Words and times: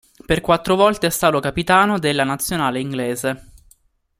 Per 0.25 0.41
quattro 0.41 0.73
volte 0.75 1.05
è 1.05 1.09
stato 1.11 1.39
capitano 1.39 1.99
della 1.99 2.23
nazionale 2.23 2.79
inglese. 2.79 3.51